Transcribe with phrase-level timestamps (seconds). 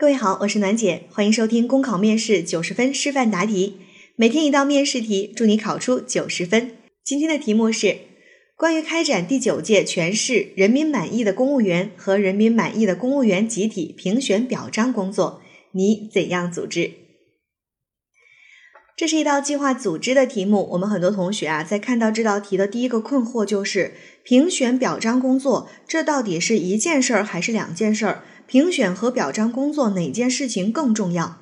[0.00, 3.80] 各位好，我是暖姐，欢迎收听公考面试九十分示范答题，
[4.14, 6.76] 每天一道面试题，祝你考出九十分。
[7.02, 7.96] 今天的题目是
[8.56, 16.92] 关于开展第九届全市人民满意的公务员和人民满意的公务员集体评选表彰工作，你怎样组织？
[18.96, 20.68] 这是一道计划组织的题目。
[20.70, 28.22] 我们很多同学啊，在看到这道题的第一个困惑就是评选表彰工作，这到底是一件事儿还是两件事儿？
[28.48, 31.36] 评选和表彰工作哪件事情更重要？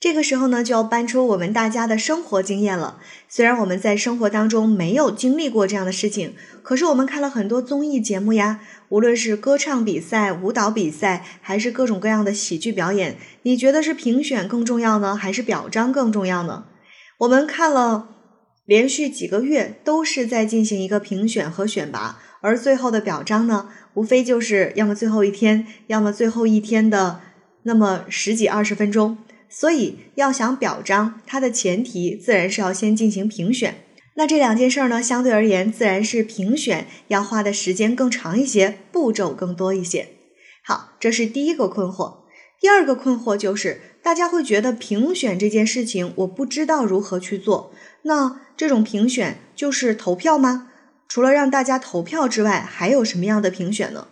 [0.00, 2.98] 这个时候呢，就要搬出我们大家的生活经验了。
[3.28, 16.64] 虽然我们在生活当中没有经历过这样的事情，可是我们看了很多综艺节目呀，无论是歌唱比赛、舞蹈比赛，还是各种各样的喜剧表演，你觉得是评选更重要呢，还是表彰更重要呢？
[17.18, 18.08] 我们看了
[18.64, 23.68] 连续几个月都是在进行一个评选和选拔，而最后的表彰呢？
[23.94, 27.20] 无非就是要么最后一天，要么最后一天的
[27.64, 29.18] 那么十几二十分钟。
[29.48, 33.74] 所以要想表彰，它的前提自然是要先进行评选。
[34.14, 40.08] 那这两件事儿呢，相对而言，自然是评选要花的时间更长一些，步骤更多一些。
[40.64, 42.18] 好，这是第一个困惑。
[42.60, 47.72] 第二个困惑就是，大家会觉得评选这件事情，我不知道如何去做。
[48.02, 50.69] 那这种评选就是投票吗？
[51.10, 54.06] 除了让大家投票之外，还有什么样的评选呢？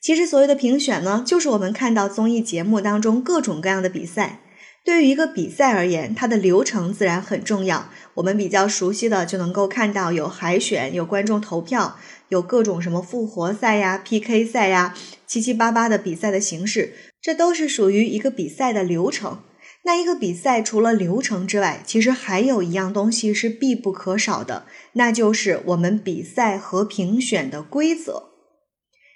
[0.00, 4.40] 其实所谓的评选呢，就是我们看到综艺节目当中各种各样的比赛。
[4.82, 7.90] 对于一个比赛而言，它的流程自然很重要。
[8.14, 11.98] 我们比较熟悉的就能够看到有海选、有观众投票、
[12.30, 14.94] 有各种什么复活赛呀、PK 赛呀，
[15.26, 19.40] 七七八八的比赛的形式，这都是属于一个比赛的流程。
[19.86, 28.30] 那一个比赛除了流程之外，其实还有一样东西是必不可少的，那就是我们比赛和评选的规则。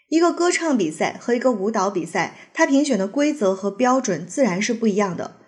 [0.08, 5.38] 一个歌唱比赛和一个舞蹈比赛，它评选的规则和标准自然是不一样的。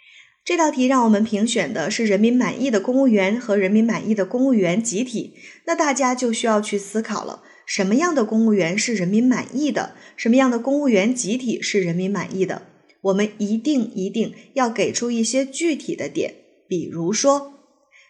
[0.44, 5.34] 这道题让我们评选的是人民满意的公务员和人民满意的公务员集体，
[5.66, 9.94] 那大家就需要去思考了：什么样的公务员是人民满意的？
[10.16, 12.62] 什么样的公务员集体是人民满意的？
[13.02, 16.34] 我们一定一定要给出一些具体的点，
[16.68, 17.52] 比如说，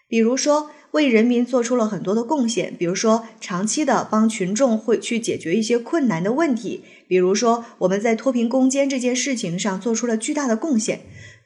[0.08, 11.00] 比如说为人民做出了很多的贡献，比如说长期的帮群众会去解决一些困难的问题，比如说我们在脱贫攻坚这件事情上做出了巨大的贡献，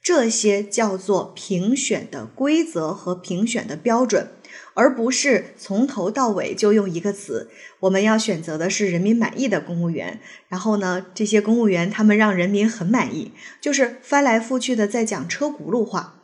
[0.06, 4.28] 这些叫做评选的规则和评选的标准。
[4.75, 7.50] 而不是从头到尾就用一个词，
[7.81, 10.21] 我们要选择的是人民满意的公务员。
[10.47, 16.16] 然后呢，这些公务员他们让人民很满意，就是翻来覆去的在讲车轱辘话。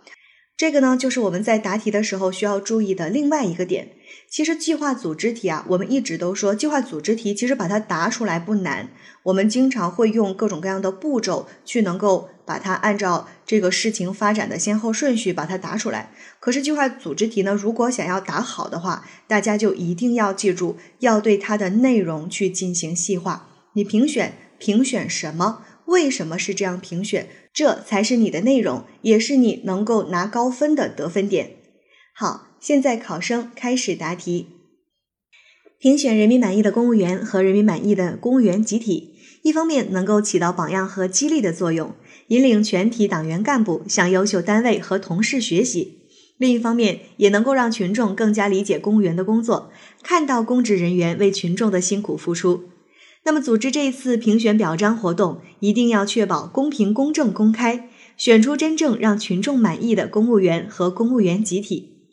[0.63, 3.97] 这个呢，就是我们在答题的时候需要注意的另外一个点。
[4.31, 8.89] 其实计划组织题啊，我们一直都说计划组织题其实把它答出来不难。
[9.25, 16.13] 我们经常会用各种各样的步骤去能够把它按照这个事情发展的先后顺序把它答出来。
[16.39, 23.49] 可是计划组织题呢，如果想要答好的话，大家就一定要记住，要对它的内容去进行细化。
[23.73, 25.65] 你评选评选什么？
[25.87, 27.27] 为什么是这样评选？
[27.55, 31.57] 这才是你的内容，也是你能够拿高分的得分点。
[32.15, 34.47] 好，现在考生开始答题。
[35.79, 41.93] 评选人民满意的公务员和人民满意的公务员集体，一方面能够起到榜样和激励的作用，
[42.29, 45.99] 引领全体党员干部向优秀单位和同事学习；
[46.39, 52.63] 另一方面，也能够让群众更加理解公务员的工作，看到公职人员为群众的辛苦付出。
[53.25, 62.09] 那么，组织这次评选表彰活动，一定要确保公平、公正、公开，选出真正让群众满意的公务员和公务员集体。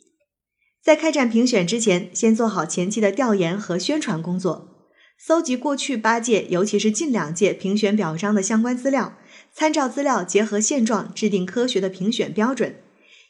[0.82, 4.68] 在开展评选之前，先做好前期的调研和宣传工作，
[5.18, 9.14] 搜集过去八届，尤其是近两届评选表彰的相关资料，
[9.52, 12.76] 参照资料结合现状，制定科学的评选标准。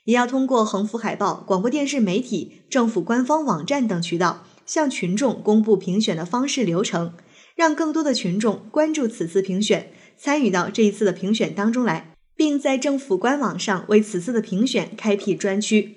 [0.04, 7.14] 也要通过横幅海报、广播电视媒体、政府官方网站等渠道，向群众公布评选的方式流程。
[7.60, 15.97] 让更多的群众关注此次评选，参与到这一次的评选当中来，并在政府官网上为此次的评选开辟专区。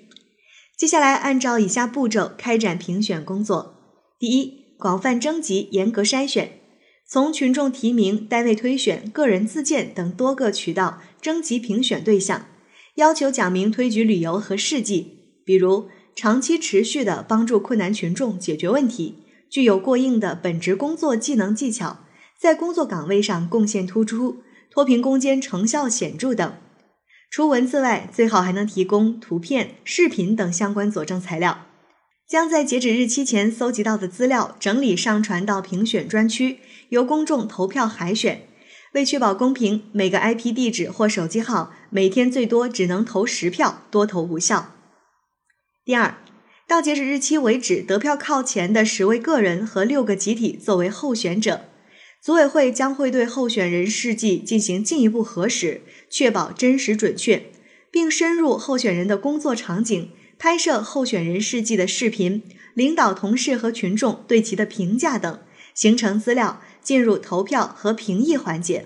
[0.76, 3.76] 接下来按照以下步骤开展评选工作：
[4.18, 6.60] 第一，广泛征集，严格筛选，
[7.08, 12.46] 从群众提名、单位推选、个人自荐等多个渠道征集评选对象，
[12.96, 19.20] 要求讲明推举理由和事迹，比如长期持续的帮助困难群众解决问题。
[19.54, 21.98] 具有过硬的本职工作技能技巧，
[22.36, 26.54] 在工作岗位上贡献突出，脱贫攻坚成效显著等。
[27.30, 31.66] 除文字外，最好还能提供图片、视频等相关佐证材料。
[32.28, 36.58] 将在截止日期前搜集到的资料整理上传到评选专区，
[36.88, 38.48] 由公众投票海选。
[38.94, 44.72] 为确保公平，每个 IP 地址或手机号每天最多只能投十票，多投无效。
[45.84, 46.16] 第二，
[46.66, 51.66] 到截止日期为止得票靠前的十位个人和六个集体作为候选者，
[52.22, 57.46] 组委会将会对候选人事迹进行进一步核实，确保真实准确，
[57.90, 62.42] 并深入候选人的工作场景，拍摄候选人事迹的视频，
[62.74, 65.40] 领导同事和群众对其的评价等，
[65.74, 66.60] 形成资料。
[66.84, 68.84] 进入投票和评议环节。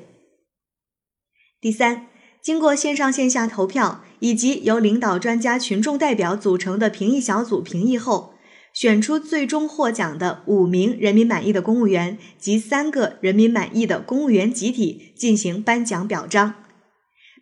[1.61, 2.07] 第三，
[2.41, 8.35] 经过线上线下投票以及由领导、专家、群众代表组成的评议小组评议后，
[8.73, 16.55] 选出最终获奖的五名人民满意的公务员及三个人民满意的公务员集体进行颁奖表彰。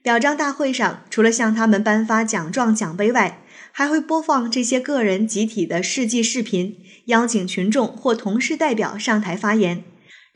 [0.03, 6.77] 表彰大会上，除了向他们颁发奖状、奖杯外，还会播放这些个人集体的事迹视频，
[7.07, 9.83] 邀请群众或同事代表上台发言。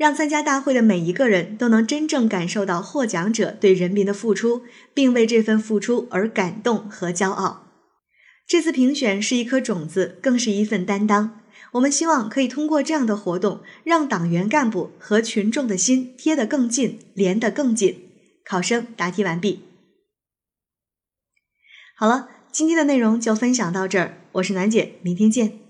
[0.00, 4.62] 让参加大会的每一个人都能真正感受到获奖者对人民的付出，
[4.94, 7.67] 并为这份付出而感动和骄傲。
[8.47, 11.43] 这次评选是一颗种子，更是一份担当。
[11.73, 18.08] 我们希望可以通过这样的活动，让党员干部和群众的心贴得更近，连得更紧。
[18.43, 19.61] 考生答题完毕。
[21.94, 25.69] 好了，今天的内容就分享到这儿，我是暖姐，明天见。